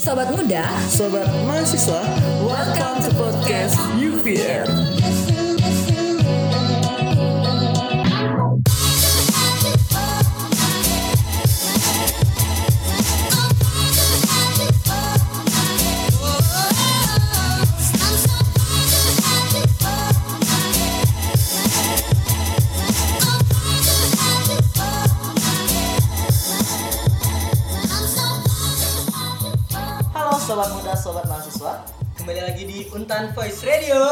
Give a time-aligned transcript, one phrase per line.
[0.00, 2.00] Sobat muda, Sobat mahasiswa,
[2.40, 4.64] welcome to podcast UVR.
[32.30, 34.06] Kembali lagi di Untan Voice Radio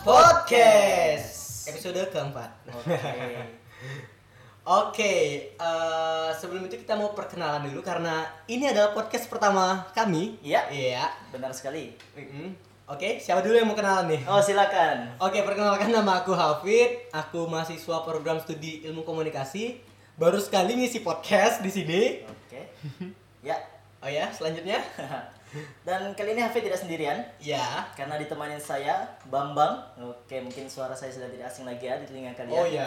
[0.00, 1.68] Podcast.
[1.68, 2.72] Episode keempat.
[2.72, 2.96] Oke.
[4.64, 5.14] Oke,
[5.60, 10.40] eh, sebelum itu kita mau perkenalan dulu karena ini adalah podcast pertama kami.
[10.40, 10.72] Iya.
[10.72, 11.04] Iya.
[11.36, 11.92] Benar sekali.
[12.16, 12.56] Mm-mm.
[12.88, 14.24] Oke, siapa dulu yang mau kenalan nih?
[14.24, 15.20] Oh, silakan.
[15.20, 17.12] Oke, perkenalkan nama aku Hafid.
[17.12, 19.84] Aku mahasiswa program studi Ilmu Komunikasi.
[20.16, 22.24] Baru sekali ngisi podcast di sini.
[22.24, 22.72] Oke.
[23.44, 23.60] Ya.
[24.00, 24.80] Oh ya, selanjutnya?
[25.80, 27.90] Dan kali ini Hafid tidak sendirian Ya.
[27.92, 29.82] karena ditemani saya Bambang.
[29.98, 32.54] Oke, mungkin suara saya sudah tidak asing lagi ya di telinga kalian.
[32.54, 32.86] Oh ya,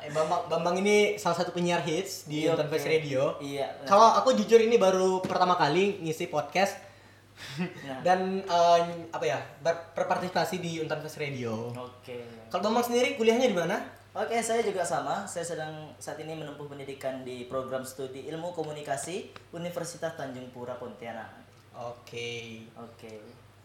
[0.00, 2.72] eh, Bambang, Bambang ini salah satu penyiar hits di Iya, Untan oke.
[2.72, 3.22] Voice Radio.
[3.38, 3.66] Iya.
[3.84, 6.76] Kalau aku jujur ini baru pertama kali ngisi podcast
[7.56, 8.02] Nah.
[8.06, 11.72] dan eh, apa ya ber- berpartisipasi di Untan Voice Radio.
[11.72, 12.20] Oke.
[12.48, 13.80] Kalau Bambang sendiri kuliahnya di mana?
[14.10, 15.22] Oke, saya juga sama.
[15.24, 21.39] Saya sedang saat ini menempuh pendidikan di program studi Ilmu Komunikasi Universitas Tanjung Pura Pontianak.
[21.80, 23.08] Oke, Oke.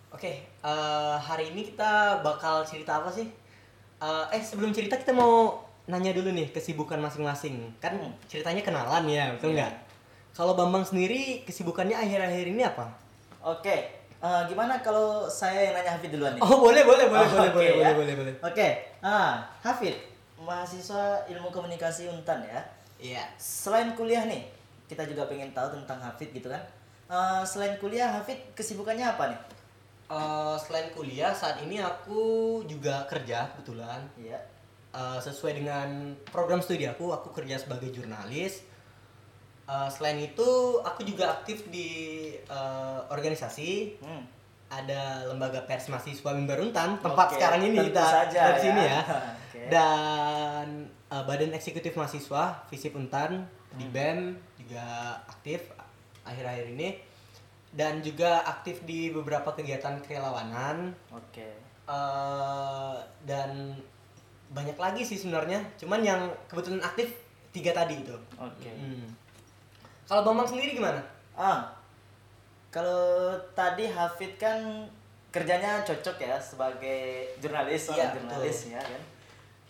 [0.08, 0.32] oke.
[0.40, 3.28] eh, hari ini kita bakal cerita apa sih?
[4.00, 7.60] Eh, eh sebelum cerita kita mau nanya dulu nih kesibukan masing-masing.
[7.78, 8.16] Kan Hmm.
[8.26, 9.68] ceritanya kenalan ya, betul Iya.
[9.68, 9.74] nggak?
[10.32, 12.88] Kalau Bambang sendiri kesibukannya akhir-akhir ini apa?
[13.44, 13.92] Oke.
[14.16, 16.42] eh, gimana kalau saya yang nanya Hafid duluan nih?
[16.42, 17.76] Oh boleh boleh boleh Oh, boleh oke boleh, ya.
[17.78, 18.34] boleh boleh boleh.
[18.42, 18.68] Oke,
[19.04, 19.94] ah Hafid,
[20.40, 22.58] mahasiswa ilmu komunikasi Untan ya.
[22.98, 23.22] Iya.
[23.38, 24.42] Selain kuliah nih,
[24.88, 26.64] kita juga pengen tahu tentang Hafid gitu kan.
[27.06, 29.40] Eh, selain kuliah, Hafid kesibukannya apa nih?
[30.08, 32.22] Eh, selain kuliah saat ini aku
[32.64, 34.38] juga kerja kebetulan Iya.
[34.90, 35.88] Eh, sesuai dengan
[36.26, 38.66] program studi aku aku kerja sebagai jurnalis.
[39.66, 40.50] Eh, selain itu
[40.80, 41.90] aku juga aktif di
[42.36, 44.26] eh, organisasi Hmm.
[44.66, 48.90] ada lembaga pers mahasiswa Mimbar Untan tempat Oke, sekarang ini kita saja dari sini ya.
[48.90, 49.02] ya.
[49.46, 49.62] Oke.
[49.70, 50.68] Dan
[51.06, 53.92] eh, Badan Eksekutif Mahasiswa Visip Untan di Hmm.
[53.92, 54.20] BEM
[54.56, 54.86] juga
[55.28, 55.70] aktif
[56.26, 56.98] akhir-akhir ini
[57.72, 61.46] dan juga aktif di beberapa kegiatan kerelawanan Oke.
[61.86, 63.78] eh, dan
[64.48, 67.14] banyak lagi sih sebenarnya cuman yang kebetulan aktif
[67.50, 68.70] tiga tadi itu Oke.
[68.70, 69.08] Hmm.
[70.06, 71.00] kalau Bambang sendiri gimana
[71.36, 71.68] Ah.
[72.72, 74.60] Kalau tadi Hafid kan
[75.28, 78.76] kerjanya cocok ya sebagai jurnalis, Iya, jurnalis betul.
[78.76, 79.02] ya kan.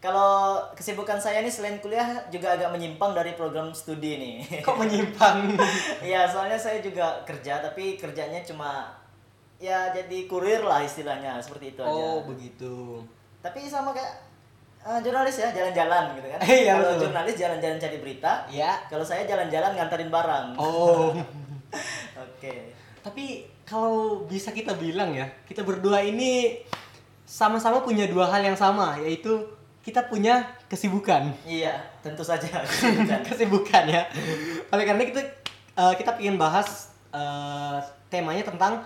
[0.06, 4.36] Kalau kesibukan saya nih selain kuliah juga agak menyimpang dari program studi nih.
[4.66, 5.58] kok menyimpang
[6.06, 8.94] Iya, soalnya saya juga kerja tapi kerjanya cuma
[9.58, 11.90] ya jadi kurir lah istilahnya seperti itu aja.
[11.90, 13.02] oh begitu
[13.42, 14.14] Tapi sama kayak
[14.86, 16.40] eh, jurnalis ya jalan-jalan gitu kan.
[16.62, 20.48] Iya, Kalau jurnalis jalan-jalan cari berita, ya kalau saya jalan-jalan nganterin barang.
[20.62, 21.18] oh
[22.16, 22.78] Oke.
[23.02, 26.62] tapi kalau bisa kita bilang ya kita berdua ini
[27.26, 29.34] sama-sama punya dua hal yang sama yaitu
[29.86, 32.50] kita punya kesibukan Iya, tentu saja.
[32.66, 33.22] Kesibukan.
[33.22, 34.02] kesibukan ya.
[34.68, 35.22] Oleh karena kita
[35.72, 37.78] eh, kita ingin bahas eh,
[38.10, 38.82] temanya tentang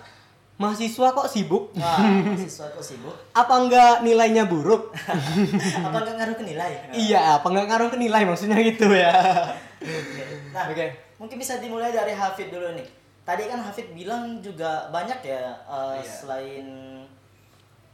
[0.56, 1.72] mahasiswa kok sibuk.
[1.74, 3.16] Wah, mahasiswa kok sibuk?
[3.32, 4.92] Apa enggak nilainya buruk?
[5.88, 6.72] Apa nggak ngaruh ke nilai?
[6.92, 9.16] iya, apa enggak ngaruh ke nilai maksudnya gitu ya.
[9.80, 10.24] Oke.
[10.52, 11.16] Nah, Oke.
[11.16, 12.84] mungkin bisa dimulai dari Hafid dulu nih.
[13.24, 16.04] Tadi kan Hafid bilang juga banyak ya uh, Iya.
[16.04, 16.68] selain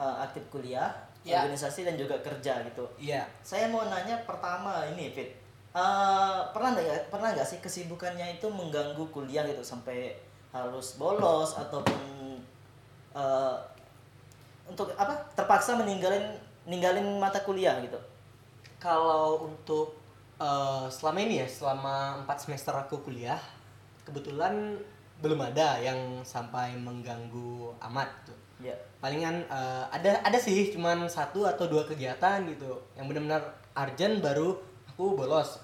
[0.01, 0.89] uh, aktif kuliah,
[1.25, 1.41] Iya.
[1.41, 2.85] organisasi dan juga kerja gitu.
[3.01, 3.25] Iya.
[3.41, 5.33] Saya mau nanya pertama ini, Fit.
[5.75, 10.15] Uh, pernah nggak ya- pernah nggak sih kesibukannya itu mengganggu kuliah gitu sampai
[10.55, 12.39] harus bolos ataupun
[13.11, 13.59] uh,
[14.69, 16.23] untuk apa terpaksa meninggalin
[16.63, 17.97] ninggalin mata kuliah gitu?
[18.79, 19.97] Kalau untuk
[20.35, 23.39] eh, selama ini ya, selama 4 semester aku kuliah,
[24.05, 24.77] kebetulan
[25.23, 28.37] belum ada yang sampai mengganggu amat tuh.
[28.57, 28.71] Ya.
[28.97, 33.43] palingan eh, ada ada sih cuman satu atau dua kegiatan gitu yang benar-benar
[33.75, 34.55] urgent baru
[34.87, 35.59] aku bolos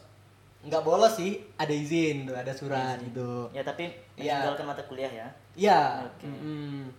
[0.62, 3.08] nggak bolos sih ada izin ada surat Izin.
[3.10, 4.44] gitu Ya tapi Iya.
[4.44, 5.28] meninggalkan mata kuliah ya.
[5.56, 6.28] ya Oke.
[6.28, 6.92] mm-mm.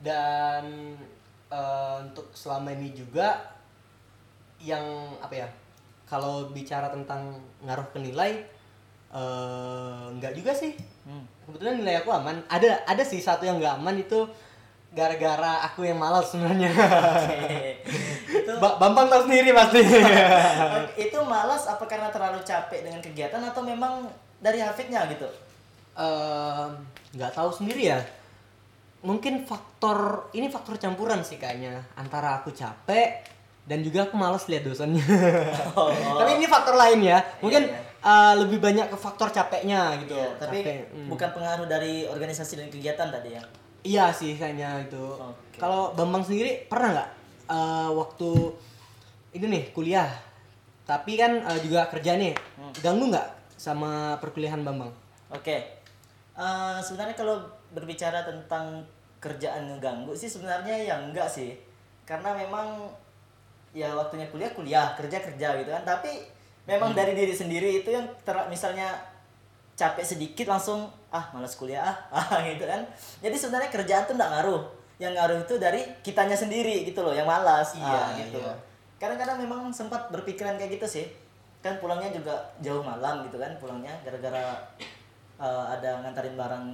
[0.00, 0.64] dan
[1.48, 3.42] eh, untuk selama ini juga
[4.58, 4.84] yang
[5.18, 5.48] apa ya
[6.04, 8.38] kalau bicara tentang ngaruh ke nilai
[9.10, 11.24] eh, nggak juga sih Hmm.
[11.42, 14.20] kebetulan nilai aku aman ada ada sih satu yang nggak aman itu
[14.90, 16.70] gara-gara aku yang malas sebenarnya
[18.26, 19.80] itu Ba- Bambang tahu sendiri pasti
[21.06, 24.10] itu malas apa karena terlalu capek dengan kegiatan atau memang
[24.42, 25.30] dari hafidnya gitu?
[27.14, 28.00] Nggak tahu sendiri ya
[29.00, 33.24] mungkin faktor ini faktor campuran sih kayaknya antara aku capek
[33.64, 35.04] dan juga aku malas lihat dosennya.
[35.78, 35.92] Oh.
[36.20, 37.22] Tapi ini faktor lain ya.
[37.38, 40.16] Mungkin Iya, uh, lebih banyak ke faktor capeknya gitu.
[40.16, 41.08] Iya, tapi Capek, hmm.
[41.12, 43.42] bukan pengaruh dari organisasi dan kegiatan tadi ya.
[43.80, 45.04] Iya sih kayaknya itu.
[45.16, 45.56] Oke.
[45.56, 47.10] Kalau Bambang sendiri pernah nggak
[47.48, 48.30] uh, waktu
[49.32, 50.10] ini nih kuliah,
[50.84, 52.72] tapi kan uh, juga kerja nih, Hmm.
[52.84, 54.92] ganggu nggak sama perkuliahan Bambang?
[55.32, 55.80] Oke.
[56.40, 57.36] Eh, sebenarnya kalau
[57.76, 58.80] berbicara tentang
[59.20, 61.52] kerjaan ngeganggu sih sebenarnya ya enggak sih.
[62.08, 62.88] Karena memang
[63.76, 65.84] ya waktunya kuliah kuliah, kerja kerja gitu kan.
[65.84, 66.24] Tapi
[66.64, 68.88] memang dari diri sendiri itu yang ter- misalnya
[69.76, 71.96] capek sedikit langsung ah malas kuliah ah,
[72.34, 72.80] ah gitu kan.
[73.18, 74.62] Jadi sebenarnya kerjaan tuh enggak ngaruh.
[74.96, 77.74] Yang ngaruh itu dari kitanya sendiri gitu loh, yang malas.
[77.74, 78.38] ah, Iya, gitu.
[78.38, 78.54] iya.
[78.96, 81.06] Kadang-kadang memang sempat berpikiran kayak gitu sih.
[81.60, 84.54] Kan pulangnya juga jauh malam gitu kan, pulangnya gara-gara
[85.36, 86.64] eh, ada ngantarin barang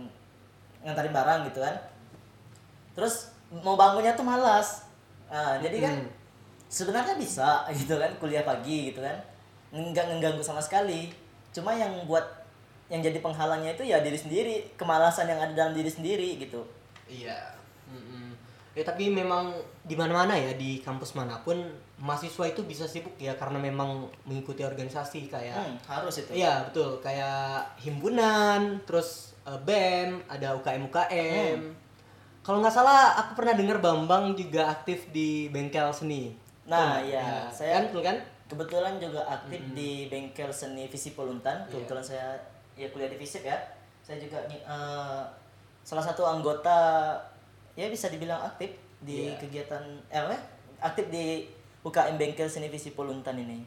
[0.82, 1.74] ngantarin barang gitu kan
[2.92, 4.82] terus mau bangunnya tuh malas
[5.26, 6.10] Nah, jadi kan Hmm.
[6.66, 9.14] sebenarnya bisa gitu kan kuliah pagi gitu kan
[9.70, 11.10] nggak ngeganggu sama sekali
[11.50, 12.22] cuma yang buat
[12.86, 16.62] yang jadi penghalangnya itu ya diri sendiri kemalasan yang ada dalam diri sendiri gitu
[17.06, 17.54] Iya.
[18.76, 21.56] Ya tapi memang di mana-mana ya di kampus mana pun
[21.96, 27.00] mahasiswa itu bisa sibuk ya karena memang mengikuti organisasi kayak Hmm, harus itu Iya betul
[27.00, 31.58] kayak himpunan, terus eh, BEM, ada UKM UKM.
[32.44, 36.36] Kalau nggak salah aku pernah dengar Bambang juga aktif di bengkel seni.
[36.68, 37.22] Nah, Betul, iya.
[37.22, 37.40] ya.
[37.48, 38.16] Saya- kan betul kan?
[38.46, 42.38] kebetulan juga aktif di bengkel seni Visip Poluntan kebetulan saya
[42.76, 43.56] ya kuliah di Visip ya
[43.98, 45.22] saya juga eh,
[45.80, 47.12] salah satu anggota
[47.72, 49.36] ya bisa dibilang aktif di Iya.
[49.36, 50.38] kegiatan eh ya?
[50.80, 51.48] aktif di
[51.82, 53.64] UKM bengkel seni Visip Poluntan ini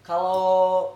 [0.00, 0.40] Kalau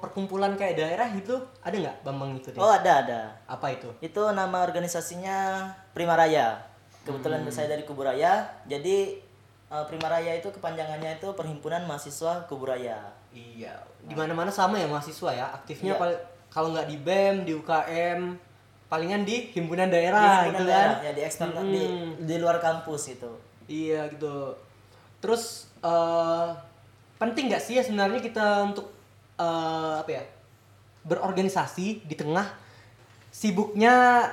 [0.00, 2.56] perkumpulan kayak daerah itu ada nggak Bambang ikutin?
[2.56, 3.86] oh ada ada Apa itu?
[4.00, 6.56] itu nama organisasinya Primaraya
[7.04, 9.20] kebetulan saya dari Kuburaya jadi
[9.68, 12.96] eh, Primaraya itu kepanjangannya itu Perhimpunan Mahasiswa Kuburaya
[13.30, 15.46] Iya, di mana-mana sama ya mahasiswa ya.
[15.52, 16.16] Aktifnya Iya.
[16.54, 18.20] Kalau nggak di BEM, di UKM,
[18.86, 21.06] palingan di himpunan di daerah himpunan gitu daerah, kan.
[21.06, 21.74] ya di eksternal Mm-mm.
[21.74, 21.84] di,
[22.30, 23.30] di luar kampus gitu
[23.64, 24.54] Iya gitu.
[25.18, 26.48] Terus eh
[27.16, 28.92] penting nggak sih ya sebenarnya kita untuk
[29.40, 30.22] eh apa ya
[31.04, 32.44] berorganisasi di tengah
[33.32, 34.28] sibuknya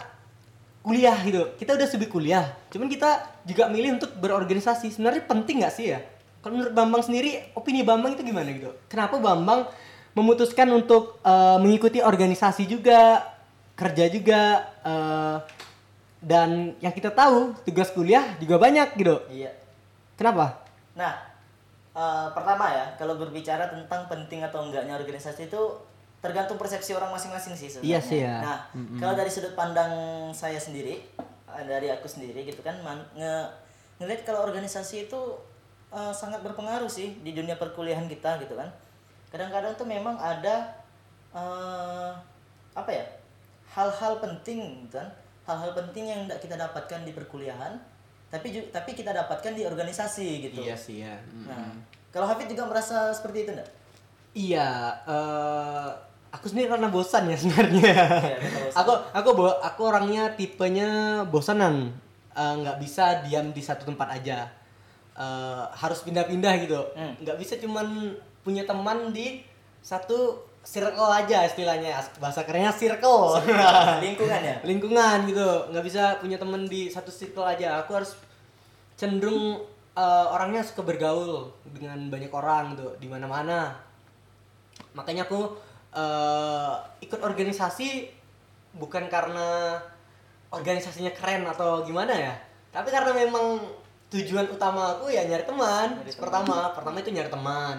[0.83, 1.55] kuliah gitu.
[1.57, 4.91] Kita udah sibuk kuliah, cuman kita juga milih untuk berorganisasi.
[4.91, 5.99] Sebenarnya penting nggak sih ya?
[6.41, 8.73] Kalau menurut Bambang sendiri, opini Bambang itu gimana gitu?
[8.89, 9.69] Kenapa Bambang
[10.13, 13.23] memutuskan untuk eh, mengikuti organisasi juga,
[13.73, 14.41] kerja juga,
[14.83, 15.37] eh,
[16.21, 19.17] dan yang kita tahu tugas kuliah juga banyak gitu.
[19.27, 19.49] iya
[20.13, 20.61] Kenapa?
[20.93, 21.17] Nah,
[21.91, 25.61] eh, pertama ya, kalau berbicara tentang penting atau enggaknya organisasi itu
[26.21, 27.89] tergantung persepsi orang masing-masing sih sebenarnya.
[27.89, 28.35] Iya sih ya.
[28.37, 28.57] Nah,
[29.01, 29.89] kalau dari sudut pandang
[30.29, 31.01] saya sendiri,
[31.65, 33.49] dari aku sendiri gitu kan, man- nge
[33.97, 35.21] ngelihat kalau organisasi itu
[35.91, 38.69] eh, sangat berpengaruh sih di dunia perkuliahan kita gitu kan.
[39.31, 40.75] Kadang-kadang tuh memang ada
[41.31, 42.11] eh,
[42.75, 43.05] apa ya?
[43.71, 45.07] hal-hal penting gitu kan,
[45.47, 47.79] hal-hal penting yang tidak kita dapatkan di perkuliahan,
[48.27, 50.59] tapi tapi kita dapatkan di organisasi gitu.
[50.75, 51.15] sih ya.
[51.47, 51.71] Nah,
[52.11, 53.71] kalau Hafid juga merasa seperti itu enggak?
[54.35, 54.67] Iya,
[55.07, 55.89] eh,
[56.35, 57.95] aku sendiri karena bosan ya sebenarnya.
[58.27, 58.37] Iya,
[58.75, 59.29] aku aku
[59.63, 61.95] aku orangnya tipenya bosanan,
[62.31, 64.47] Eh, nggak bisa diam di satu tempat aja.
[65.15, 66.79] Eh, harus pindah-pindah gitu.
[66.95, 67.11] Hmm.
[67.19, 69.41] Nggak bisa cuman punya teman di
[69.81, 71.97] satu circle aja istilahnya.
[72.21, 73.41] Bahasa kerennya circle.
[74.05, 74.55] Lingkungan ya?
[74.61, 75.49] lingkungan gitu.
[75.73, 77.81] Nggak bisa punya temen di satu circle aja.
[77.81, 78.13] Aku harus
[78.97, 79.61] cenderung
[79.97, 83.73] eh, orangnya suka bergaul dengan banyak orang gitu di mana-mana.
[84.93, 85.57] Makanya aku
[85.93, 88.21] eh, ikut organisasi
[88.77, 89.75] bukan karena
[90.51, 92.35] organisasinya keren atau gimana ya
[92.71, 93.59] tapi karena memang
[94.11, 95.99] tujuan utama aku ya nyari teman.
[95.99, 96.23] Nyari teman.
[96.23, 97.75] pertama pertama itu nyari teman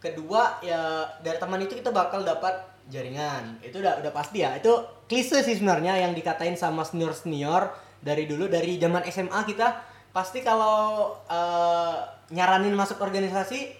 [0.00, 0.80] kedua ya
[1.20, 2.56] dari teman itu kita bakal dapat
[2.88, 4.72] jaringan itu udah udah pasti ya itu
[5.04, 9.76] klise sih sebenarnya yang dikatain sama senior senior dari dulu dari zaman SMA kita
[10.10, 11.96] pasti kalau eh,
[12.30, 13.76] nyaranin masuk organisasi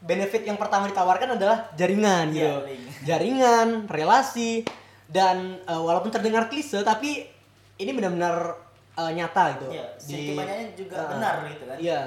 [0.00, 2.82] benefit yang pertama ditawarkan adalah jaringan gitu link.
[3.04, 4.64] jaringan relasi
[5.06, 7.28] dan eh, walaupun terdengar klise tapi
[7.76, 8.56] ini benar-benar
[8.96, 11.76] eh, nyata gitu Iya, Di- sentimennya juga Ah, benar gitu kan.
[11.78, 12.02] Iya.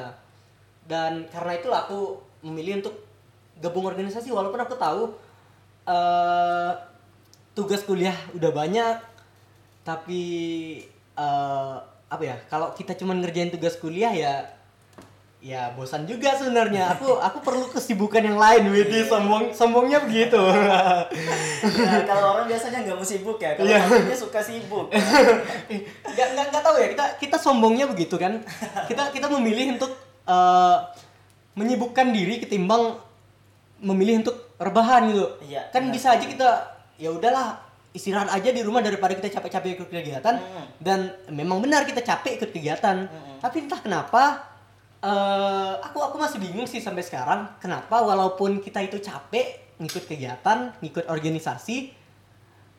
[0.83, 1.99] Dan karena itulah aku
[2.41, 2.95] memilih untuk
[3.61, 5.03] gabung organisasi walaupun aku tahu
[5.85, 6.71] eh
[7.53, 8.97] tugas kuliah udah banyak
[9.81, 10.21] tapi
[11.15, 11.75] eh
[12.11, 14.33] apa ya kalau kita cuma ngerjain tugas kuliah ya
[15.41, 16.93] ya bosan juga sebenarnya.
[16.93, 20.37] Aku aku perlu kesibukan yang lain, Widi sombong sombongnya begitu.
[20.37, 21.09] Nah,
[22.09, 23.81] kalau orang biasanya nggak mau sibuk ya, kalau Iya.
[23.81, 24.93] orangnya suka sibuk.
[26.13, 28.45] Nggak nggak nggak tahu ya kita kita sombongnya begitu kan.
[28.85, 29.91] Kita kita memilih untuk
[30.29, 30.77] eh,
[31.57, 33.01] menyibukkan diri ketimbang
[33.81, 35.25] memilih untuk rebahan gitu.
[35.49, 35.93] Iya, kan benar.
[35.97, 36.49] bisa aja kita
[37.01, 37.57] ya udahlah
[37.91, 40.65] istirahat aja di rumah daripada kita capek-capek ikut kegiatan Mm.
[40.79, 43.03] dan memang benar kita capek ikut kegiatan.
[43.09, 43.41] Mm-mm.
[43.41, 44.23] Tapi entah kenapa
[45.01, 50.77] eh aku aku masih bingung sih sampai sekarang kenapa walaupun kita itu capek ngikut kegiatan,
[50.79, 51.77] ngikut organisasi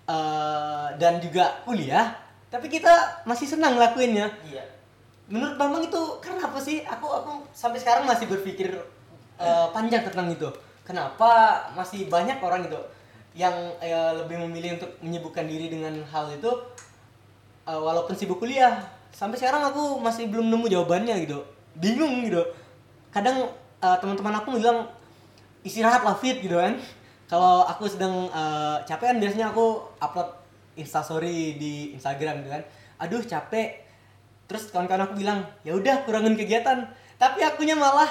[0.06, 2.14] eh dan juga kuliah,
[2.46, 4.30] tapi kita masih senang ngelakuinnya.
[4.46, 4.64] Iya.
[5.30, 6.82] Menurut Bambang itu karena apa sih?
[6.84, 8.70] Aku aku sampai sekarang masih berpikir
[9.38, 10.46] eh, panjang tentang itu.
[10.82, 12.80] Kenapa masih banyak orang itu
[13.32, 16.50] yang eh, lebih memilih untuk menyibukkan diri dengan hal itu
[17.64, 18.82] eh, walaupun sibuk kuliah.
[19.12, 21.44] Sampai sekarang aku masih belum nemu jawabannya gitu.
[21.78, 22.42] Bingung gitu.
[23.14, 23.48] Kadang
[23.80, 24.90] eh, teman-teman aku bilang
[25.62, 26.76] istirahat lah fit gitu kan.
[27.30, 30.28] Kalau aku sedang eh, capek kan biasanya aku upload
[30.74, 32.62] instastory di Instagram gitu kan.
[33.02, 33.82] Aduh capek,
[34.52, 36.84] terus kawan-kawan aku bilang ya udah kurangin kegiatan
[37.16, 38.10] tapi akunya malah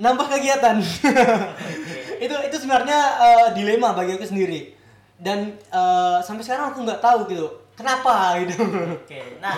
[0.00, 0.80] nambah kegiatan.
[2.24, 4.76] Itu itu sebenarnya eh, dilema bagi aku sendiri.
[5.16, 7.48] Dan eh, sampai sekarang aku nggak tahu gitu
[7.80, 8.60] kenapa gitu.
[9.00, 9.56] Oke, nah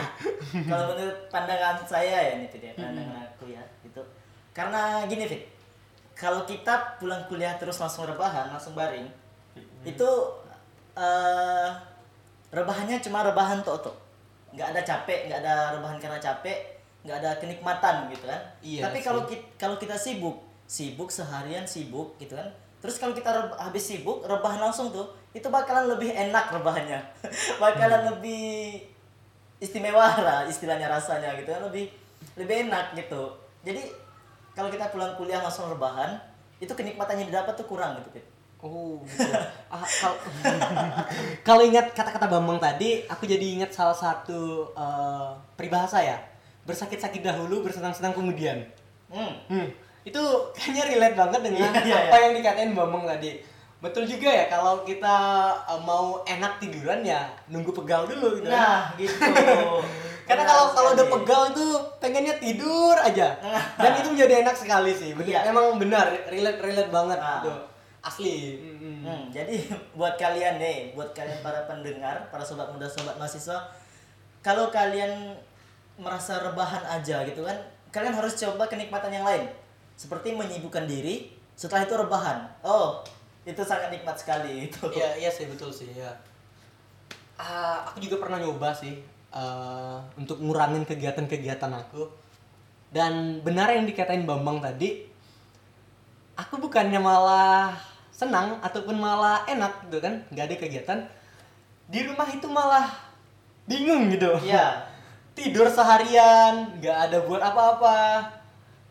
[0.71, 4.03] kalau menurut pandangan saya ya nih Fit ya, pandangan aku ya gitu.
[4.55, 5.43] Karena gini Fit,
[6.15, 9.11] kalau kita pulang kuliah terus langsung rebahan, langsung baring,
[9.83, 10.11] itu
[10.95, 11.69] eh
[12.55, 13.91] rebahannya cuma rebahan tok,
[14.55, 16.72] nggak ada capek, nggak ada rebahan karena capek,
[17.03, 18.41] nggak ada kenikmatan gitu kan.
[18.63, 20.39] Iya Tapi kalau kita kalau kita sibuk,
[20.71, 22.49] sibuk seharian sibuk gitu kan.
[22.83, 26.99] Terus kalau kita habis sibuk rebahan langsung tuh, itu bakalan lebih enak rebahannya.
[27.63, 28.87] bakalan lebih
[29.63, 31.91] istimewa lah istilahnya rasanya gitu kan lebih
[32.39, 33.35] lebih enak gitu.
[33.63, 33.83] Jadi
[34.55, 36.19] kalau kita pulang kuliah langsung rebahan,
[36.59, 38.11] itu kenikmatannya didapat tuh kurang gitu.
[38.19, 38.27] Pit.
[38.63, 39.27] oh gitu.
[39.75, 40.17] Ah, kalau
[41.47, 46.32] kalau ingat kata-kata Bambang tadi aku jadi ingat salah satu eh, peribahasa ya
[46.63, 48.63] bersakit-sakit dahulu bersenang-senang kemudian
[49.07, 49.29] Hmm.
[49.45, 49.69] Hmm,
[50.03, 50.23] itu
[50.57, 52.23] kayaknya relate banget dengan Iya, iya, apa iya.
[52.25, 53.45] yang dikatain Bambang tadi.
[53.77, 55.17] Betul juga ya kalau kita
[55.69, 58.49] uh, mau enak tiduran ya nunggu pegal dulu gitu.
[58.49, 59.13] Nah, gitu.
[60.29, 61.67] Karena kalau kalau udah pegal itu
[61.99, 63.37] pengennya tidur aja.
[63.83, 65.13] Dan itu menjadi enak sekali sih.
[65.13, 65.53] Bener, Iya.
[65.53, 67.45] Emang benar relate relate banget Nah.
[67.45, 67.53] gitu.
[68.01, 68.57] Asli.
[68.59, 68.97] Mm-mm.
[69.05, 69.61] Hmm, jadi
[69.99, 73.61] buat kalian nih, buat kalian para pendengar, para sobat muda, sobat mahasiswa,
[74.41, 75.37] kalau kalian
[76.01, 77.57] merasa rebahan aja gitu kan,
[77.93, 79.45] kalian harus coba kenikmatan yang lain.
[79.97, 82.39] Seperti menyibukkan diri, setelah itu rebahan.
[82.65, 83.05] Oh,
[83.45, 84.83] itu sangat nikmat sekali itu.
[84.95, 86.11] Iya iya sih betul sih ya.
[87.37, 89.03] Ah, aku juga pernah nyoba sih
[89.35, 92.07] eh, untuk ngurangin kegiatan-kegiatan aku.
[92.93, 95.09] Dan benar yang dikatain Bambang tadi,
[96.37, 97.73] aku bukannya malah
[98.13, 100.99] senang ataupun malah enak gitu kan, nggak ada kegiatan.
[101.89, 102.87] Di rumah itu malah
[103.65, 104.29] bingung gitu.
[104.45, 104.77] Iya.
[105.33, 108.21] Tidur seharian, nggak ada buat apa-apa.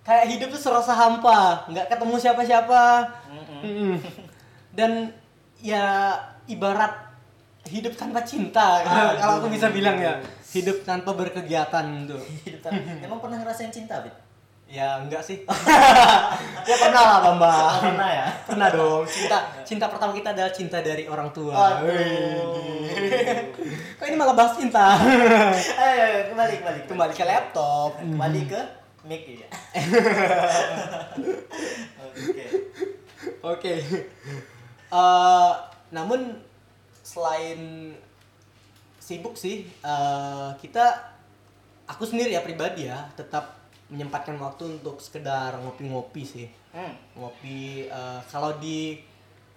[0.02, 2.84] Kayak hidup tuh serasa hampa, nggak ketemu siapa-siapa.
[3.28, 3.62] Mm-mm.
[3.62, 3.94] Mm-mm.
[4.72, 5.14] Dan
[5.58, 7.14] ya ibarat
[7.64, 10.18] hidup tanpa cinta kalau- kalau aku bisa bilang ya
[10.50, 14.16] hidup tanpa berkegiatan tuh Hidup tan- Emang pernah ngerasain cinta, Bit?
[14.72, 15.44] Ya enggak sih
[16.70, 18.28] ya pernah lah bambang Pernah ya?
[18.48, 19.38] pernah dong cinta
[19.68, 22.88] cinta pertama kita adalah cinta dari orang tua Aduh.
[24.00, 24.96] Kok ini malah bahas cinta
[25.92, 26.80] Eh, kembali, kembali.
[26.88, 28.62] kembali ke laptop Kembali ke
[29.02, 29.50] mic ya.
[32.06, 32.46] Oke.
[33.42, 33.74] Oke.
[34.88, 35.52] Eh,
[35.90, 36.38] namun
[37.02, 37.92] selain
[39.02, 40.86] sibuk sih, eh, kita
[41.90, 43.58] aku sendiri ya pribadi ya tetap
[43.92, 46.48] menyempatkan waktu untuk sekedar ngopi-ngopi sih.
[46.72, 46.96] Hmm.
[47.14, 48.96] Ngopi eh, kalau di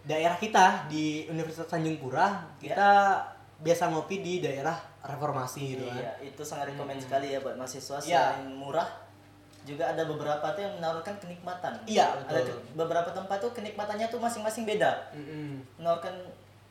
[0.02, 3.22] daerah kita di Universitas Tanjung Pura kita
[3.56, 5.96] biasa ngopi di daerah reformasi gitu kan.
[5.96, 8.34] Iya, itu sangat rekomend sekali ya buat mahasiswa Iya.
[8.34, 8.88] selain murah
[9.64, 11.72] juga ada beberapa tuh yang menawarkan kenikmatan.
[11.88, 12.52] Iya, Ada betul.
[12.52, 14.92] ke- beberapa tempat tuh kenikmatannya tuh masing-masing beda.
[15.16, 15.64] Mm-mm.
[15.80, 16.12] Menawarkan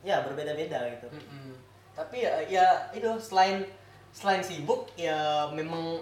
[0.06, 1.08] ya berbeda-beda gitu.
[1.10, 1.58] Mm-mm.
[1.96, 3.66] Tapi ya, ya itu selain
[4.14, 5.98] selain sibuk ya memang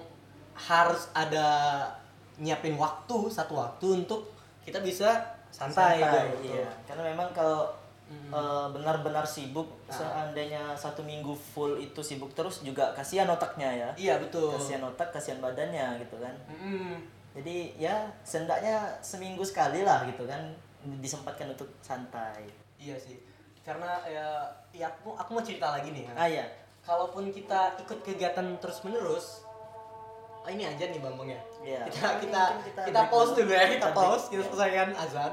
[0.54, 1.48] harus ada
[2.38, 4.30] nyiapin waktu satu waktu untuk
[4.62, 6.54] kita bisa santai, gitu.
[6.56, 6.70] iya.
[6.86, 7.68] Karena memang kalau
[8.12, 8.28] Mm.
[8.28, 9.96] eh, benar-benar sibuk Nah.
[9.96, 13.90] seandainya satu minggu full itu sibuk terus juga kasihan otaknya ya.
[13.96, 14.52] Iya betul.
[14.52, 16.36] Kasihan otak, kasihan badannya gitu kan.
[16.52, 17.00] Mm-mm.
[17.32, 20.44] Jadi ya seenggaknya seminggu sekali lah gitu kan
[21.00, 22.52] disempatkan untuk santai.
[22.76, 23.16] Iya sih.
[23.64, 24.44] Karena ya,
[24.76, 26.12] ya aku aku mau cerita lagi nih.
[26.12, 26.14] ya.
[26.20, 26.44] Ah ya.
[26.84, 29.48] Kalaupun kita ikut kegiatan terus menerus,
[30.42, 31.42] oh ini aja nih Bambang ya.
[31.62, 31.80] Iya.
[31.86, 33.52] Kita Mungkin kita kita kita, break pause dulu.
[33.52, 33.98] ya, kita Kita break.
[34.00, 34.48] pause, kita Iya.
[34.48, 35.32] selesaikan azan.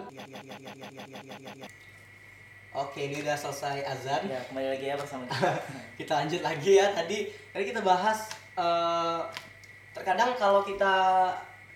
[2.71, 4.23] Oke, ini udah selesai azan.
[4.25, 5.51] Ya, kembali lagi ya bersama kita.
[5.99, 8.19] kita lanjut lagi ya tadi tadi kita bahas
[8.55, 9.21] eh,
[9.91, 10.95] terkadang kalau kita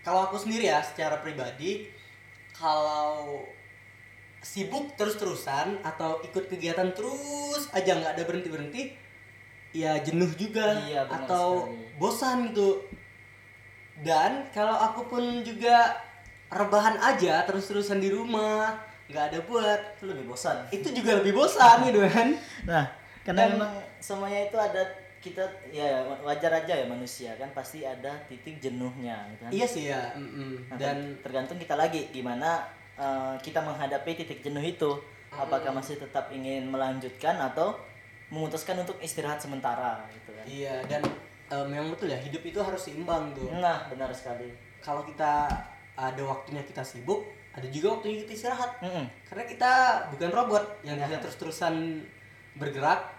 [0.00, 1.88] kalau aku sendiri ya secara pribadi
[2.52, 3.42] kalau
[4.38, 8.82] sibuk terus-terusan atau ikut kegiatan terus aja nggak ada berhenti berhenti
[9.72, 11.96] ya jenuh juga Iya, atau sekali.
[11.96, 12.84] bosan gitu
[14.00, 15.92] dan kalau aku pun juga
[16.48, 18.72] rebahan aja terus-terusan di rumah
[19.06, 20.56] nggak ada buat Itu lebih bosan.
[20.70, 22.28] itu juga lebih bosan gitu kan
[22.64, 22.84] Nah,
[23.20, 24.82] karena Dan- memang semuanya itu ada
[25.18, 25.86] kita ya
[26.18, 29.50] wajar aja ya manusia kan pasti ada titik jenuhnya gitu kan.
[29.52, 30.10] Iya sih ya.
[30.12, 30.66] mm-mm.
[30.66, 34.90] Nah, Dan tergantung kita lagi gimana eh, kita menghadapi titik jenuh itu.
[35.30, 37.78] Apakah masih tetap ingin melanjutkan atau
[38.28, 40.44] memutuskan untuk istirahat sementara gitu kan.
[40.44, 41.00] iya dan
[41.52, 43.52] eh, memang betul ya hidup itu harus seimbang tuh.
[43.52, 44.48] Nah, benar sekali.
[44.80, 45.46] Kalau kita
[45.92, 47.20] ada waktunya kita sibuk,
[47.52, 48.80] ada juga waktunya kita istirahat.
[48.80, 49.04] Mm-mm.
[49.28, 49.72] Karena kita
[50.16, 51.04] bukan robot yang Ya.
[51.04, 52.00] bisa terus-terusan
[52.56, 53.12] bergerak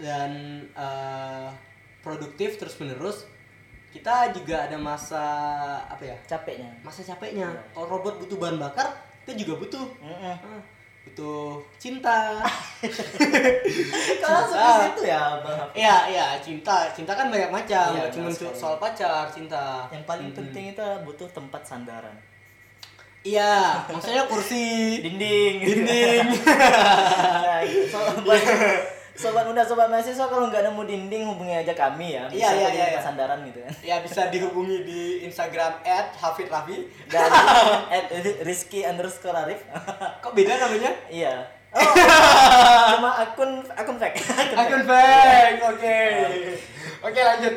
[0.00, 0.32] dan
[0.72, 1.48] eh,
[2.00, 3.28] produktif terus-menerus.
[3.92, 5.24] Kita juga ada masa
[5.88, 6.16] apa ya?
[6.28, 6.68] Capeknya.
[6.84, 7.48] Masa capeknya.
[7.48, 7.60] Iya.
[7.72, 8.92] Kalau robot butuh bahan bakar,
[9.24, 9.86] kita juga butuh.
[10.00, 10.36] Mm-mm.
[10.36, 10.60] Ah,
[11.06, 12.42] butuh cinta.
[14.22, 14.50] Kalau
[14.90, 15.70] itu ya, Bang.
[15.72, 16.90] Iya, iya, cinta.
[16.92, 19.86] Cinta kan banyak macam, nggak cuma soal pacar, cinta.
[19.88, 20.38] Yang paling Mm-mm.
[20.42, 22.16] penting itu butuh tempat sandaran.
[23.26, 25.54] Iya, maksudnya kursi, Dinding.
[25.66, 26.26] dinding.
[27.42, 27.90] nah, itu
[29.16, 32.28] sobat, muda, sobat mahasiswa kalau nggak nemu dinding hubungi aja kami ya.
[32.28, 33.00] Iya, iya, iya, tempat iya.
[33.00, 33.72] sandaran gitu kan.
[33.80, 35.80] ya bisa dihubungi di Instagram
[36.20, 36.84] @hafidraffi.
[37.08, 37.30] Dan
[37.96, 38.12] at
[38.44, 39.64] Rizky underscore Arif.
[40.22, 40.92] Kok beda namanya?
[41.08, 41.56] iya.
[41.76, 41.82] Oh,
[42.96, 44.16] cuma akun akun fake.
[44.56, 45.60] Akun fake.
[45.60, 45.98] Oke.
[47.04, 47.54] Oke, lanjut.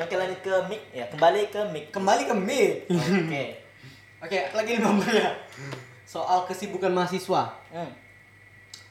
[0.00, 1.84] Oke lanjut ke mic ya kembali ke mic.
[1.92, 2.88] Kembali ke mic.
[2.88, 3.44] Oke.
[4.18, 5.30] Oke, lagi nih ya.
[6.08, 7.52] Soal kesibukan mahasiswa.
[7.68, 7.92] Hmm.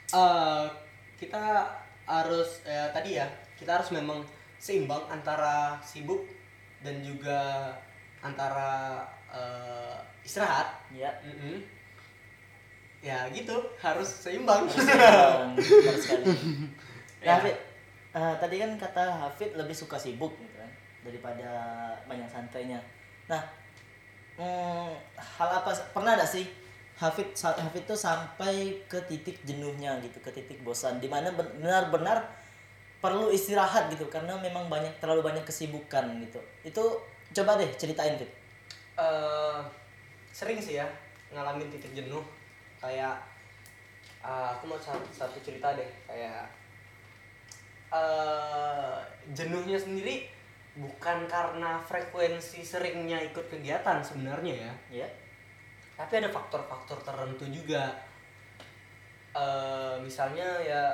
[0.08, 0.87] eh
[1.18, 1.66] kita
[2.08, 3.28] harus ya tadi ya
[3.60, 4.24] kita harus memang
[4.62, 6.24] seimbang antara sibuk
[6.82, 7.74] dan juga
[8.22, 11.12] antara eh, istirahat Ya.
[11.22, 11.62] Mm-mm.
[12.98, 14.98] ya gitu harus seimbang sekali.
[17.18, 17.34] Nah, Ya.
[17.42, 17.58] Hafid,
[18.14, 20.70] eh, tadi kan kata Hafid lebih suka sibuk gitu kan
[21.02, 21.50] daripada
[22.06, 22.78] banyak santainya.
[23.26, 23.42] Nah,
[24.38, 26.46] hmm, hal apa pernah ada sih
[26.98, 32.26] Hafid Hafid tuh sampai ke titik jenuhnya gitu, ke titik bosan di mana ben- benar-benar
[32.98, 36.42] perlu istirahat gitu karena memang banyak terlalu banyak kesibukan gitu.
[36.66, 36.84] Itu
[37.38, 38.32] coba deh ceritain Fit.
[38.98, 39.60] Eh,
[40.34, 40.90] sering sih ya
[41.30, 42.26] ngalamin titik jenuh
[42.82, 43.22] kayak
[44.26, 46.50] eh, aku mau satu, satu cerita deh kayak
[47.88, 48.98] eh
[49.38, 50.28] jenuhnya sendiri
[50.76, 54.74] bukan karena frekuensi seringnya ikut kegiatan sebenarnya ya
[55.06, 55.08] Ya.
[55.98, 57.90] Tapi ada faktor-faktor tertentu juga.
[59.34, 60.94] Eh misalnya ya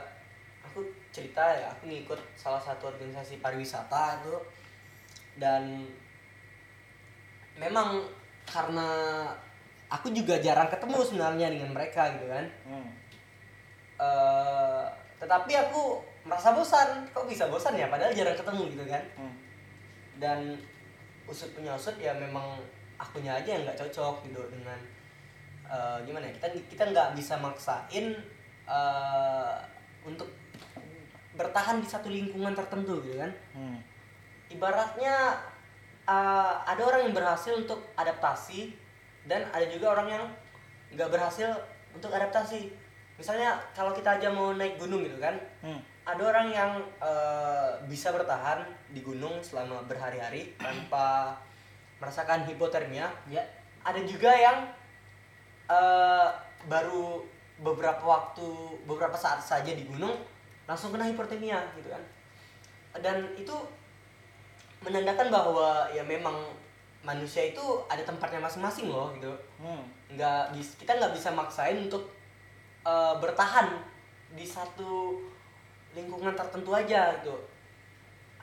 [0.63, 0.80] aku
[1.12, 4.36] cerita ya aku ngikut salah satu organisasi pariwisata itu.
[5.36, 5.84] Dan
[7.60, 8.02] memang
[8.48, 8.89] karena
[9.92, 12.46] aku juga jarang ketemu sebenarnya dengan mereka gitu kan.
[12.63, 12.89] Hmm.
[14.00, 14.86] Eh
[15.20, 17.04] tetapi aku merasa bosan.
[17.12, 17.92] Kok bisa bosan ya?
[17.92, 19.04] Padahal jarang ketemu gitu kan.
[19.20, 19.36] Hmm.
[20.22, 20.56] dan
[21.26, 22.60] usut punya usut ya memang
[23.02, 24.78] akunya aja yang nggak cocok gitu dengan
[25.73, 28.13] eh, gimana ya kita kita nggak bisa maksain
[28.63, 29.55] eh,
[30.03, 30.29] untuk
[31.33, 33.77] bertahan di satu lingkungan tertentu gitu kan Hmm.
[34.47, 35.33] ibaratnya
[36.05, 38.75] eh, ada orang yang berhasil untuk adaptasi
[39.25, 40.23] dan ada juga orang yang
[40.91, 41.49] nggak berhasil
[41.89, 42.69] untuk adaptasi
[43.15, 45.81] misalnya kalau kita aja mau naik gunung gitu kan Hmm.
[46.03, 51.33] ada orang yang eh, bisa bertahan di gunung selama berhari-hari tanpa
[51.97, 53.41] merasakan hipotermia Ya.
[53.81, 54.67] ada juga yang
[55.69, 56.28] eh,
[56.67, 57.23] baru
[57.60, 58.47] beberapa waktu
[58.84, 60.15] beberapa saat saja di gunung
[60.67, 62.04] langsung kena hipotermia gitu kan.
[62.99, 63.56] Dan itu
[64.84, 66.36] menandakan bahwa ya memang
[67.04, 69.32] manusia itu ada tempatnya masing-masing loh gitu.
[69.60, 69.84] Hmm.
[70.13, 72.06] nggak kita nggak bisa maksain untuk
[72.86, 73.82] eh, bertahan
[74.34, 75.19] di satu
[75.93, 77.36] lingkungan tertentu aja gitu.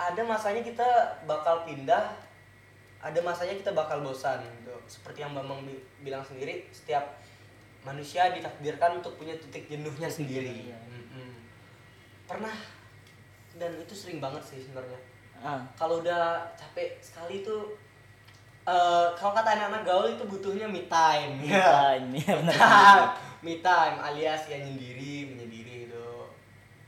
[0.00, 0.88] Ada masanya kita
[1.28, 2.29] bakal pindah
[3.00, 7.16] ada masanya kita bakal bosan gitu seperti yang Bambang bi- bilang sendiri setiap
[7.80, 10.76] manusia ditakdirkan untuk punya titik jenuhnya sendiri Iya.
[10.82, 11.32] Mm-mm.
[12.26, 12.52] pernah
[13.52, 15.00] dan itu sering banget sih sebenarnya
[15.36, 15.64] Ah.
[15.72, 17.72] kalau udah capek sekali tuh
[18.62, 22.54] eh kalau kata anak-anak gaul itu butuhnya me time Me time, ya benar.
[23.40, 26.08] me time alias ya nyendiri menyendiri itu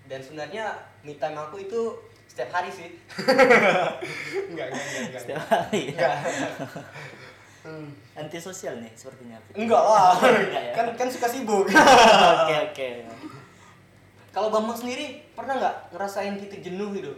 [0.05, 0.68] dan sebenarnya
[1.01, 1.96] me time aku itu
[2.33, 2.88] setiap hari sih
[4.49, 5.83] enggak enggak enggak enggak Setiap hari.
[5.92, 6.16] enggak
[7.62, 7.95] Hmm.
[8.18, 9.38] Antisosial nih sepertinya.
[9.55, 10.73] Enggak lah Enggak ya?
[10.75, 11.71] kan kan suka sibuk
[12.42, 12.88] Oke oke.
[14.33, 17.14] kalau bambang sendiri pernah nggak ngerasain titik jenuh gitu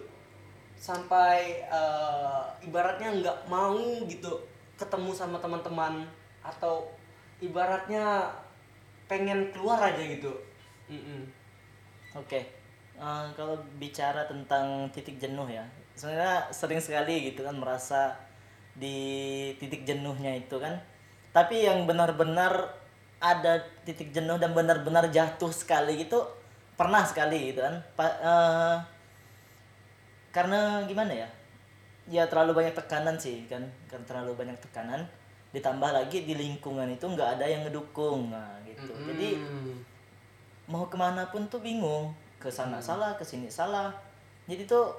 [0.76, 4.36] sampai eh, ibaratnya nggak mau gitu
[4.76, 6.04] ketemu sama teman-teman
[6.42, 6.92] atau
[7.38, 8.28] ibaratnya
[9.06, 10.28] pengen keluar aja gitu
[10.90, 11.24] Mm-mm.
[12.14, 12.44] Oke.
[12.94, 15.66] Eh, kalau bicara tentang titik jenuh ya,
[15.98, 18.14] sebenarnya sering sekali gitu kan merasa
[18.78, 20.78] di titik jenuhnya itu kan.
[21.34, 22.70] Tapi yang benar-benar
[23.18, 26.22] ada titik jenuh dan benar-benar jatuh sekali gitu
[26.78, 27.82] pernah sekali gitu kan.
[27.98, 28.76] Pa- eh,
[30.30, 31.28] karena gimana ya?
[32.06, 35.02] Ya terlalu banyak tekanan sih kan, kan terlalu banyak tekanan.
[35.50, 38.90] Ditambah lagi di lingkungan itu nggak ada yang ngedukung, nah gitu.
[39.06, 39.74] Jadi Mm.
[40.70, 42.10] mau ke mana pun tuh bingung
[42.44, 43.88] ke sana salah ke sini salah.
[44.44, 44.92] Jadi tuh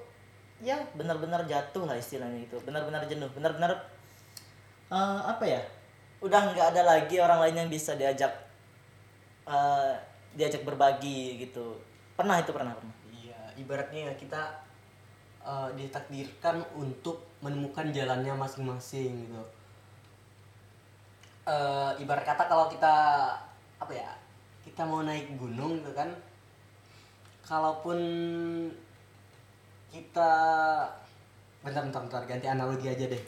[0.66, 2.58] ya benar-benar jatuh lah istilahnya itu.
[2.66, 3.78] Benar-benar jenuh benar-benar
[4.90, 5.62] eh, apa ya
[6.26, 8.34] udah nggak ada lagi orang lain yang bisa diajak
[9.46, 9.94] eh,
[10.34, 11.78] diajak berbagi gitu.
[12.18, 12.96] Pernah itu pernah pernah.
[13.14, 14.42] Iya, ibaratnya kita
[15.46, 19.44] eh, ditakdirkan untuk menemukan jalannya masing-masing gitu.
[21.46, 22.94] Eh, ibarat kata kalau kita
[23.78, 24.10] apa ya,
[24.66, 26.10] kita mau naik gunung gitu kan,
[27.46, 28.00] kalaupun
[29.90, 30.32] kita
[31.62, 33.24] bentar bentar bentar ganti analogi aja deh.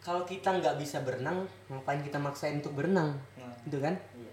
[0.00, 3.52] Kalau kita nggak bisa berenang, ngapain kita maksain untuk berenang, Nah.
[3.64, 3.94] gitu kan?
[4.16, 4.32] iya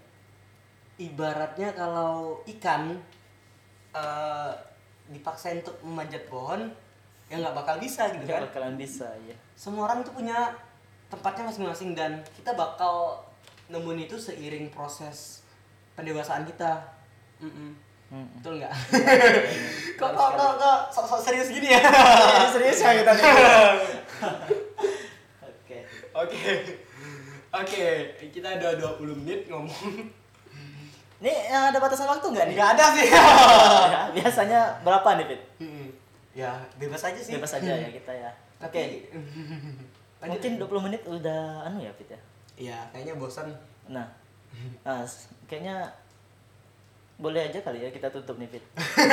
[0.98, 2.98] ibaratnya kalau ikan
[3.94, 4.52] eh,
[5.08, 6.66] dipaksain untuk memanjat pohon
[7.30, 10.50] ya nggak bakal bisa gitu kan Nggak bakalan bisa ya semua orang tuh punya
[11.06, 13.22] tempatnya masing-masing dan kita bakal
[13.68, 15.46] nemuin itu seiring proses
[15.94, 16.82] pendewasaan kita
[17.38, 17.78] Mm-mm.
[18.08, 18.26] Mm-mm.
[18.34, 18.72] betul nggak?
[19.98, 21.82] Kok kok kok kok sok-sok serius gini ya?
[22.54, 23.24] Serius ya kita nih
[25.42, 25.78] oke.
[26.14, 26.52] Oke.
[27.50, 27.84] Oke
[28.30, 30.06] kita ada 20 menit ngomong.
[31.18, 32.54] Ini eh, ada batasan waktu nggak nih?
[32.54, 33.06] Nggak ada sih.
[33.10, 35.42] Ya, biasanya berapa nih Fit?
[36.32, 37.34] Ya bebas aja sih.
[37.34, 38.30] Bebas aja ya kita ya.
[38.60, 39.10] Oke.
[40.18, 40.30] Lanjut.
[40.30, 42.20] mungkin 20 menit udah anu ya Fit ya?
[42.54, 43.50] Iya, kayaknya bosan.
[43.86, 44.06] nah,
[44.82, 45.90] ah, s- kayaknya
[47.18, 48.64] boleh aja kali ya kita tutup nih Fit.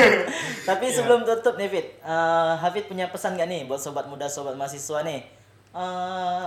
[0.70, 4.54] Tapi sebelum tutup nih Fit eh, Hafid punya pesan gak nih buat sobat muda sobat
[4.54, 5.26] mahasiswa nih?
[5.74, 6.46] Eh,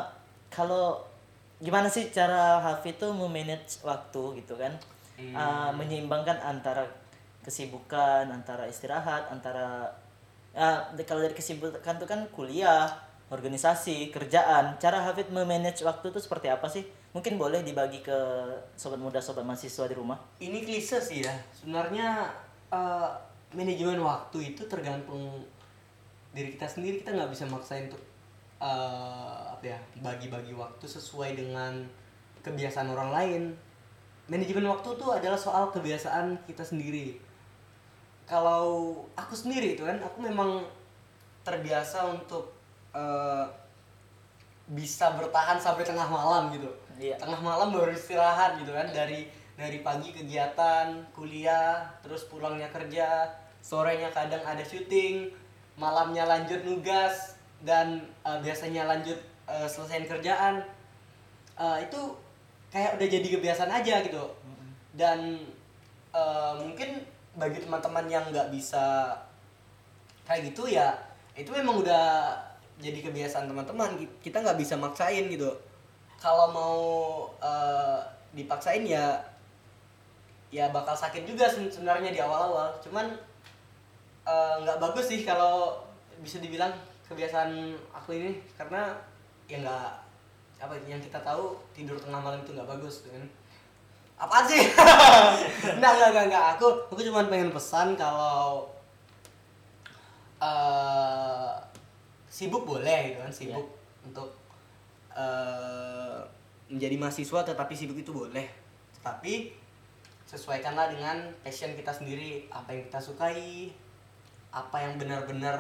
[0.49, 1.03] kalau
[1.59, 4.71] gimana sih cara Hafid tuh memanage waktu gitu kan?
[5.35, 6.87] Eh, menyeimbangkan antara
[7.43, 9.91] kesibukan antara istirahat antara
[10.95, 12.87] de- kalau dari kesibukan tuh kan kuliah,
[13.31, 14.79] organisasi, kerjaan.
[14.79, 16.87] Cara Hafid memanage waktu itu seperti apa sih?
[17.17, 18.19] Mungkin boleh dibagi ke
[18.77, 20.21] sobat muda, sobat mahasiswa di rumah.
[20.39, 21.33] Ini klise sih ya.
[21.57, 22.29] Sebenarnya
[22.69, 23.11] eh,
[23.57, 25.41] manajemen waktu itu tergantung
[26.37, 27.01] diri kita sendiri.
[27.01, 28.03] Kita nggak bisa maksain untuk
[28.61, 31.81] eh, apa ya bagi-bagi waktu sesuai dengan
[32.45, 33.43] kebiasaan orang lain.
[34.29, 37.17] Manajemen waktu tuh adalah soal kebiasaan kita sendiri.
[38.29, 40.61] Kalau aku sendiri itu kan, aku memang
[41.41, 42.53] terbiasa untuk
[42.93, 43.49] eh,
[44.73, 46.69] bisa bertahan sampai tengah malam gitu.
[46.99, 47.15] Iya.
[47.15, 53.31] tengah malam baru istirahat gitu kan dari dari pagi kegiatan kuliah terus pulangnya kerja
[53.63, 55.31] sorenya kadang ada syuting
[55.79, 60.63] malamnya lanjut nugas dan eh, biasanya lanjut uh, selesaiin kerjaan.
[61.59, 62.01] Eh, itu
[62.71, 64.25] kayak udah jadi kebiasaan aja gitu.
[64.95, 65.43] Dan
[66.13, 67.03] eh, mungkin
[67.39, 69.15] bagi teman-teman yang nggak bisa
[70.27, 70.93] kayak gitu ya
[71.39, 72.35] itu memang udah
[72.79, 75.51] jadi kebiasaan teman-teman kita nggak bisa maksain gitu.
[76.19, 76.79] Kalau mau
[77.43, 77.99] eh,
[78.35, 79.19] dipaksain ya
[80.49, 82.71] ya bakal sakit juga sebenarnya di awal-awal.
[82.79, 83.07] Cuman
[84.27, 85.83] eh, nggak bagus sih kalau
[86.23, 86.71] bisa dibilang
[87.11, 88.39] kebiasaan aku ini.
[88.55, 88.95] Karena
[89.51, 89.89] ya nggak
[90.59, 93.27] apa yang kita tahu tidur tengah malam itu nggak bagus kan.
[94.19, 94.59] Apaan sih?
[95.79, 96.45] Nggak nggak nggak nggak.
[96.59, 98.67] Aku aku cuma pengen pesan kalau
[100.43, 101.68] eh
[102.39, 103.67] sibuk boleh gitu kan sibuk
[104.07, 104.31] untuk
[105.11, 106.23] eh
[106.71, 108.47] menjadi mahasiswa tetapi sibuk itu boleh.
[109.01, 109.51] Tetapi
[110.29, 113.73] sesuaikanlah dengan passion kita sendiri apa yang kita sukai
[114.53, 115.59] apa yang benar-benar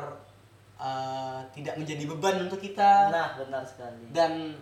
[0.78, 3.10] eh, tidak menjadi beban untuk kita.
[3.10, 4.14] Nah, benar sekali.
[4.14, 4.54] dan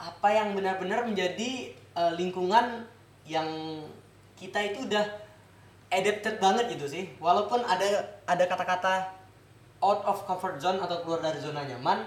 [0.00, 2.88] apa yang benar-benar menjadi eh, lingkungan
[3.28, 3.46] yang
[4.38, 5.04] kita itu udah
[5.92, 7.04] adapted banget gitu sih.
[7.20, 9.19] Walaupun ada ada kata-kata
[9.80, 12.04] out of comfort zone atau keluar dari zona nyaman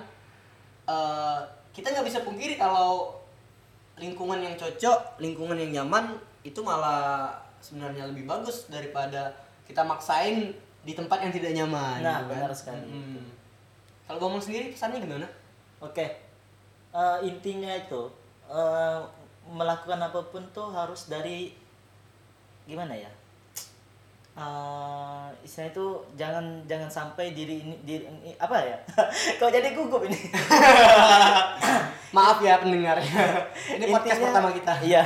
[0.86, 1.40] eh,
[1.72, 3.18] kita nggak bisa pungkiri kalau
[3.96, 9.32] lingkungan yang cocok lingkungan yang nyaman itu malah sebenarnya lebih bagus daripada
[9.64, 10.52] kita maksain
[10.84, 12.32] di tempat yang tidak nyaman Nah, gitu kan.
[12.36, 12.84] benar sekali.
[12.84, 13.24] Mm-mm.
[14.04, 15.28] kalau ngomong sendiri pesannya gimana
[15.80, 16.08] Oke,
[16.94, 18.06] Eh, intinya itu
[18.46, 19.00] eh,
[19.44, 21.58] melakukan apa pun tuh harus dari
[22.64, 23.10] gimana ya?
[24.34, 25.86] Eh, istilah itu
[26.18, 28.78] jangan jangan sampai diri ini diri ini- apa ya?
[29.38, 30.18] Kau jadi gugup ini.
[32.14, 32.98] maaf ya pendengar
[33.74, 35.04] ini podcast Intinya- pertama kita Iya.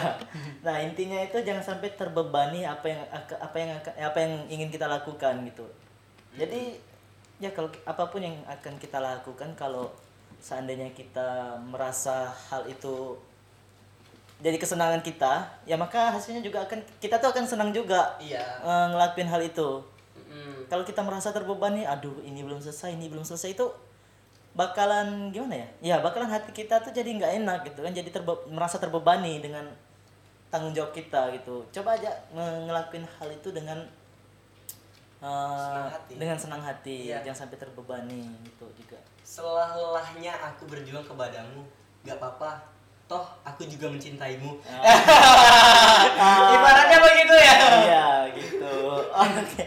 [0.59, 3.01] Nah intinya itu jangan sampai terbebani apa yang
[3.39, 5.63] apa yang apa yang ingin kita lakukan gitu.
[6.35, 6.79] Jadi
[7.39, 9.91] ya kalau apa pun yang akan kita lakukan kalau
[10.37, 13.15] seandainya kita merasa hal itu
[14.37, 18.85] jadi kesenangan kita, ya maka hasilnya juga akan kita tuh akan senang juga iya eh,
[18.93, 19.81] ngelakuin hal itu.
[20.13, 20.69] Mm-mm.
[20.69, 23.65] Kalau kita merasa terbebani, aduh ini belum selesai, ini belum selesai itu
[24.53, 25.67] bakalan gimana ya?
[25.81, 29.65] Ya bakalan hati kita tuh jadi nggak enak gitu kan, jadi terbe- merasa terbebani dengan
[30.47, 31.65] tanggung jawab kita gitu.
[31.73, 33.81] Coba aja nge- ngelakuin hal itu dengan
[35.17, 36.13] eh, Senang hati.
[36.13, 37.25] dengan senang hati, Iya.
[37.25, 39.01] jangan sampai terbebani gitu juga.
[39.25, 41.65] Selah-lelahnya aku berjuang kepadamu,
[42.05, 42.76] gak apa-apa.
[43.07, 44.51] Toh aku juga mencintaimu.
[46.55, 47.53] Ibaratnya begitu ya.
[47.79, 48.73] Iya gitu.
[49.07, 49.63] Oke.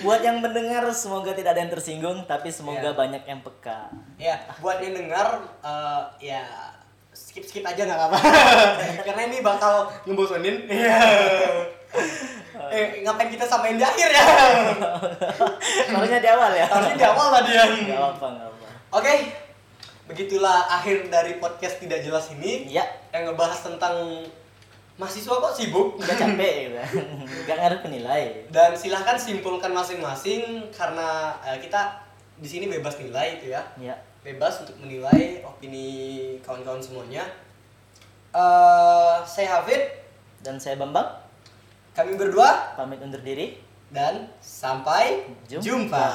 [0.00, 2.96] Buat yang mendengar semoga tidak ada yang tersinggung, tapi semoga Iya.
[2.96, 3.92] banyak yang peka.
[4.16, 6.42] Ya, buat yang dengar eh, ya
[7.12, 8.18] skip skip aja nggak apa-apa.
[9.06, 10.64] Karena ini bakal ngebosenin.
[10.72, 10.96] Iya.
[12.68, 14.24] eh, ngapain kita samain di akhir ya?
[15.88, 16.66] Harusnya di awal ya.
[16.68, 17.64] Harusnya di awal tadi ya.
[17.64, 18.66] Gak apa nggak apa.
[18.92, 19.12] Oke,
[20.08, 22.84] begitulah akhir dari podcast tidak jelas ini Iya.
[23.12, 24.24] yang ngebahas tentang
[24.96, 26.80] mahasiswa kok sibuk Udah capek gitu.
[27.46, 28.22] Gak ngaruh ke nilai.
[28.48, 31.06] dan silahkan simpulkan masing-masing karena
[31.42, 32.00] eh, kita
[32.34, 33.94] di sini bebas nilai itu ya Ya.
[34.20, 35.86] bebas untuk menilai opini
[36.40, 37.22] kawan-kawan semuanya.
[38.30, 39.82] eh saya Hafid,
[40.38, 41.06] Dan saya Bambang
[41.92, 43.58] kami berdua pamit undur diri.
[43.88, 45.64] dan sampai Jumpa.
[45.64, 46.06] jumpa.